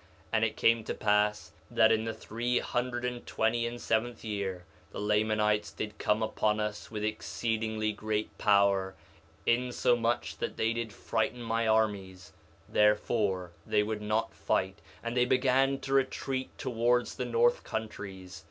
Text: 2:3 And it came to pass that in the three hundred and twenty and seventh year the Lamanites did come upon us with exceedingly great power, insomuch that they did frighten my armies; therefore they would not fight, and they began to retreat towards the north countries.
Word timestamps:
2:3 0.00 0.06
And 0.32 0.44
it 0.46 0.56
came 0.56 0.82
to 0.84 0.94
pass 0.94 1.52
that 1.70 1.92
in 1.92 2.04
the 2.04 2.14
three 2.14 2.58
hundred 2.58 3.04
and 3.04 3.26
twenty 3.26 3.66
and 3.66 3.78
seventh 3.78 4.24
year 4.24 4.64
the 4.92 4.98
Lamanites 4.98 5.70
did 5.72 5.98
come 5.98 6.22
upon 6.22 6.58
us 6.58 6.90
with 6.90 7.04
exceedingly 7.04 7.92
great 7.92 8.38
power, 8.38 8.94
insomuch 9.44 10.38
that 10.38 10.56
they 10.56 10.72
did 10.72 10.90
frighten 10.90 11.42
my 11.42 11.68
armies; 11.68 12.32
therefore 12.66 13.50
they 13.66 13.82
would 13.82 14.00
not 14.00 14.32
fight, 14.34 14.78
and 15.02 15.14
they 15.14 15.26
began 15.26 15.78
to 15.80 15.92
retreat 15.92 16.48
towards 16.56 17.16
the 17.16 17.26
north 17.26 17.62
countries. 17.62 18.44